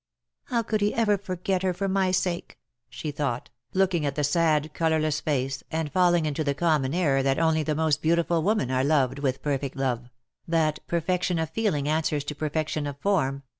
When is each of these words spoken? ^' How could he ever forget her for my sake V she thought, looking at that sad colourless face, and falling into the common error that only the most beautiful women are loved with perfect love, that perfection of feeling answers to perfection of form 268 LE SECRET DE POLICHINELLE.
^' 0.47 0.49
How 0.49 0.63
could 0.63 0.81
he 0.81 0.95
ever 0.95 1.15
forget 1.15 1.61
her 1.61 1.75
for 1.75 1.87
my 1.87 2.09
sake 2.09 2.53
V 2.57 2.85
she 2.89 3.11
thought, 3.11 3.51
looking 3.75 4.03
at 4.03 4.15
that 4.15 4.23
sad 4.23 4.73
colourless 4.73 5.21
face, 5.21 5.61
and 5.69 5.91
falling 5.91 6.25
into 6.25 6.43
the 6.43 6.55
common 6.55 6.95
error 6.95 7.21
that 7.21 7.37
only 7.37 7.61
the 7.61 7.75
most 7.75 8.01
beautiful 8.01 8.41
women 8.41 8.71
are 8.71 8.83
loved 8.83 9.19
with 9.19 9.43
perfect 9.43 9.75
love, 9.75 10.09
that 10.47 10.79
perfection 10.87 11.37
of 11.37 11.51
feeling 11.51 11.87
answers 11.87 12.23
to 12.23 12.33
perfection 12.33 12.87
of 12.87 12.97
form 12.97 13.03
268 13.03 13.13
LE 13.13 13.21
SECRET 13.21 13.21
DE 13.21 13.25
POLICHINELLE. 13.25 13.47